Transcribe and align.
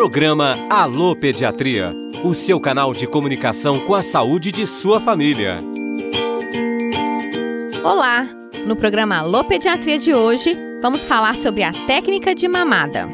Programa 0.00 0.56
Alô 0.70 1.14
Pediatria, 1.14 1.94
o 2.24 2.32
seu 2.32 2.58
canal 2.58 2.90
de 2.90 3.06
comunicação 3.06 3.78
com 3.80 3.94
a 3.94 4.00
saúde 4.00 4.50
de 4.50 4.66
sua 4.66 4.98
família. 4.98 5.62
Olá! 7.84 8.26
No 8.66 8.74
programa 8.74 9.18
Alô 9.18 9.44
Pediatria 9.44 9.98
de 9.98 10.14
hoje, 10.14 10.56
vamos 10.80 11.04
falar 11.04 11.36
sobre 11.36 11.62
a 11.62 11.72
técnica 11.86 12.34
de 12.34 12.48
mamada. 12.48 13.06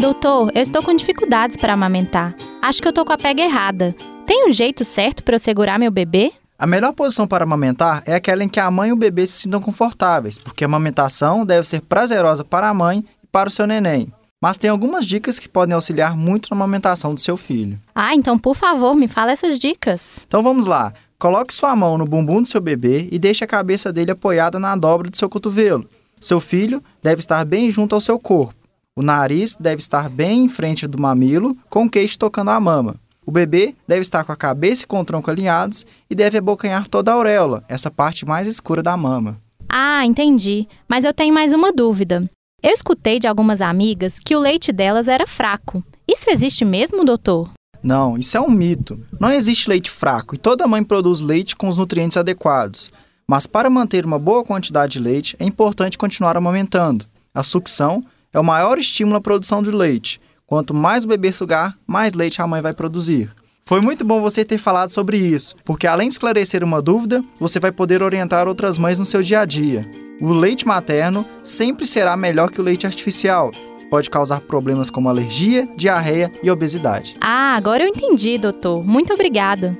Doutor, 0.00 0.50
eu 0.52 0.60
estou 0.60 0.82
com 0.82 0.92
dificuldades 0.92 1.56
para 1.56 1.74
amamentar. 1.74 2.34
Acho 2.60 2.82
que 2.82 2.88
eu 2.88 2.92
tô 2.92 3.04
com 3.04 3.12
a 3.12 3.16
pega 3.16 3.44
errada. 3.44 3.94
Tem 4.26 4.48
um 4.48 4.52
jeito 4.52 4.84
certo 4.84 5.22
para 5.22 5.36
eu 5.36 5.38
segurar 5.38 5.78
meu 5.78 5.92
bebê? 5.92 6.32
A 6.58 6.66
melhor 6.66 6.92
posição 6.92 7.28
para 7.28 7.44
amamentar 7.44 8.02
é 8.06 8.16
aquela 8.16 8.42
em 8.42 8.48
que 8.48 8.58
a 8.58 8.68
mãe 8.72 8.88
e 8.88 8.92
o 8.92 8.96
bebê 8.96 9.24
se 9.24 9.42
sintam 9.42 9.60
confortáveis, 9.60 10.36
porque 10.36 10.64
a 10.64 10.66
amamentação 10.66 11.46
deve 11.46 11.68
ser 11.68 11.80
prazerosa 11.82 12.44
para 12.44 12.68
a 12.68 12.74
mãe 12.74 13.04
e 13.22 13.26
para 13.28 13.48
o 13.48 13.52
seu 13.52 13.68
neném. 13.68 14.12
Mas 14.42 14.56
tem 14.56 14.68
algumas 14.68 15.06
dicas 15.06 15.38
que 15.38 15.48
podem 15.48 15.74
auxiliar 15.74 16.16
muito 16.16 16.48
na 16.50 16.56
amamentação 16.56 17.14
do 17.14 17.20
seu 17.20 17.36
filho. 17.36 17.80
Ah, 17.94 18.14
então 18.14 18.38
por 18.38 18.54
favor, 18.54 18.94
me 18.94 19.08
fala 19.08 19.32
essas 19.32 19.58
dicas. 19.58 20.20
Então 20.26 20.42
vamos 20.42 20.66
lá. 20.66 20.92
Coloque 21.18 21.54
sua 21.54 21.74
mão 21.74 21.96
no 21.96 22.04
bumbum 22.04 22.42
do 22.42 22.48
seu 22.48 22.60
bebê 22.60 23.08
e 23.10 23.18
deixe 23.18 23.42
a 23.42 23.46
cabeça 23.46 23.92
dele 23.92 24.10
apoiada 24.10 24.58
na 24.58 24.76
dobra 24.76 25.10
do 25.10 25.16
seu 25.16 25.28
cotovelo. 25.28 25.88
Seu 26.20 26.40
filho 26.40 26.82
deve 27.02 27.20
estar 27.20 27.44
bem 27.44 27.70
junto 27.70 27.94
ao 27.94 28.00
seu 28.00 28.18
corpo. 28.18 28.54
O 28.94 29.02
nariz 29.02 29.56
deve 29.58 29.80
estar 29.80 30.08
bem 30.08 30.44
em 30.44 30.48
frente 30.48 30.86
do 30.86 31.00
mamilo, 31.00 31.56
com 31.68 31.84
o 31.84 31.90
queixo 31.90 32.18
tocando 32.18 32.50
a 32.50 32.60
mama. 32.60 32.96
O 33.26 33.32
bebê 33.32 33.74
deve 33.88 34.02
estar 34.02 34.24
com 34.24 34.32
a 34.32 34.36
cabeça 34.36 34.84
e 34.84 34.86
com 34.86 35.00
o 35.00 35.04
tronco 35.04 35.30
alinhados 35.30 35.84
e 36.08 36.14
deve 36.14 36.38
abocanhar 36.38 36.86
toda 36.86 37.10
a 37.10 37.14
auréola, 37.14 37.64
essa 37.68 37.90
parte 37.90 38.24
mais 38.24 38.46
escura 38.46 38.82
da 38.82 38.96
mama. 38.96 39.40
Ah, 39.68 40.06
entendi. 40.06 40.68
Mas 40.88 41.04
eu 41.04 41.12
tenho 41.12 41.34
mais 41.34 41.52
uma 41.52 41.72
dúvida. 41.72 42.24
Eu 42.62 42.72
escutei 42.72 43.18
de 43.18 43.26
algumas 43.26 43.60
amigas 43.60 44.18
que 44.18 44.34
o 44.34 44.40
leite 44.40 44.72
delas 44.72 45.08
era 45.08 45.26
fraco. 45.26 45.84
Isso 46.06 46.30
existe 46.30 46.64
mesmo, 46.64 47.04
doutor? 47.04 47.50
Não, 47.82 48.16
isso 48.18 48.36
é 48.36 48.40
um 48.40 48.50
mito. 48.50 48.98
Não 49.20 49.30
existe 49.30 49.68
leite 49.68 49.90
fraco 49.90 50.34
e 50.34 50.38
toda 50.38 50.66
mãe 50.66 50.82
produz 50.82 51.20
leite 51.20 51.54
com 51.54 51.68
os 51.68 51.76
nutrientes 51.76 52.16
adequados. 52.16 52.90
Mas 53.28 53.46
para 53.46 53.70
manter 53.70 54.04
uma 54.04 54.18
boa 54.18 54.44
quantidade 54.44 54.94
de 54.94 55.00
leite, 55.00 55.36
é 55.38 55.44
importante 55.44 55.98
continuar 55.98 56.36
amamentando. 56.36 57.06
A 57.34 57.42
sucção 57.42 58.04
é 58.32 58.40
o 58.40 58.44
maior 58.44 58.78
estímulo 58.78 59.16
à 59.16 59.20
produção 59.20 59.62
de 59.62 59.70
leite 59.70 60.20
Quanto 60.46 60.72
mais 60.72 61.04
o 61.04 61.08
bebê 61.08 61.32
sugar, 61.32 61.76
mais 61.86 62.12
leite 62.12 62.40
a 62.40 62.46
mãe 62.46 62.62
vai 62.62 62.72
produzir. 62.72 63.28
Foi 63.64 63.80
muito 63.80 64.04
bom 64.04 64.20
você 64.20 64.44
ter 64.44 64.58
falado 64.58 64.90
sobre 64.90 65.18
isso, 65.18 65.56
porque 65.64 65.88
além 65.88 66.06
de 66.06 66.14
esclarecer 66.14 66.62
uma 66.62 66.80
dúvida, 66.80 67.24
você 67.40 67.58
vai 67.58 67.72
poder 67.72 68.00
orientar 68.00 68.46
outras 68.46 68.78
mães 68.78 68.96
no 68.96 69.04
seu 69.04 69.22
dia 69.22 69.40
a 69.40 69.44
dia. 69.44 70.05
O 70.20 70.32
leite 70.32 70.66
materno 70.66 71.26
sempre 71.42 71.86
será 71.86 72.16
melhor 72.16 72.50
que 72.50 72.60
o 72.60 72.64
leite 72.64 72.86
artificial, 72.86 73.50
pode 73.90 74.10
causar 74.10 74.40
problemas 74.40 74.90
como 74.90 75.08
alergia, 75.08 75.68
diarreia 75.76 76.32
e 76.42 76.50
obesidade. 76.50 77.16
Ah, 77.20 77.54
agora 77.54 77.82
eu 77.84 77.88
entendi, 77.88 78.38
doutor. 78.38 78.84
Muito 78.84 79.12
obrigada. 79.12 79.76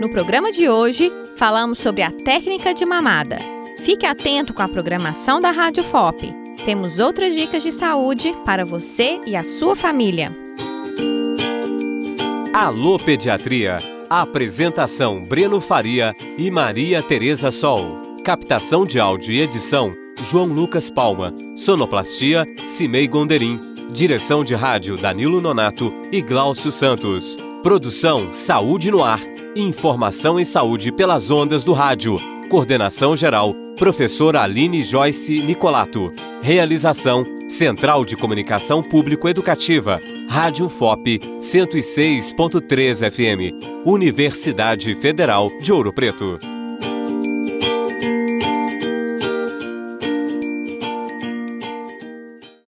No 0.00 0.10
programa 0.10 0.50
de 0.50 0.68
hoje, 0.68 1.12
falamos 1.36 1.78
sobre 1.78 2.02
a 2.02 2.10
técnica 2.10 2.72
de 2.72 2.86
mamada. 2.86 3.36
Fique 3.84 4.06
atento 4.06 4.54
com 4.54 4.62
a 4.62 4.68
programação 4.68 5.40
da 5.40 5.50
Rádio 5.50 5.84
FOP. 5.84 6.32
Temos 6.64 6.98
outras 6.98 7.34
dicas 7.34 7.62
de 7.62 7.72
saúde 7.72 8.34
para 8.44 8.64
você 8.64 9.20
e 9.26 9.36
a 9.36 9.44
sua 9.44 9.76
família. 9.76 10.34
Alô 12.52 12.98
Pediatria. 12.98 13.99
Apresentação 14.10 15.22
Breno 15.22 15.60
Faria 15.60 16.16
e 16.36 16.50
Maria 16.50 17.00
Tereza 17.00 17.52
Sol. 17.52 18.16
Captação 18.24 18.84
de 18.84 18.98
áudio 18.98 19.32
e 19.32 19.40
edição 19.40 19.94
João 20.20 20.46
Lucas 20.46 20.90
Palma. 20.90 21.32
Sonoplastia 21.54 22.44
Cimei 22.64 23.06
Gonderim. 23.06 23.60
Direção 23.92 24.42
de 24.42 24.56
rádio 24.56 24.96
Danilo 24.96 25.40
Nonato 25.40 25.94
e 26.10 26.20
Gláucio 26.20 26.72
Santos. 26.72 27.36
Produção 27.62 28.34
Saúde 28.34 28.90
no 28.90 29.04
Ar. 29.04 29.20
Informação 29.54 30.40
em 30.40 30.44
saúde 30.44 30.90
pelas 30.90 31.30
ondas 31.30 31.62
do 31.62 31.72
rádio. 31.72 32.16
Coordenação 32.48 33.14
geral 33.14 33.54
Professora 33.78 34.42
Aline 34.42 34.82
Joyce 34.82 35.40
Nicolato. 35.40 36.12
Realização: 36.42 37.24
Central 37.48 38.04
de 38.04 38.16
Comunicação 38.16 38.82
Público 38.82 39.28
Educativa. 39.28 40.00
Rádio 40.30 40.68
FOP 40.68 41.18
106.3 41.40 43.02
FM. 43.02 43.52
Universidade 43.84 44.94
Federal 44.94 45.50
de 45.60 45.72
Ouro 45.72 45.92
Preto. 45.92 46.49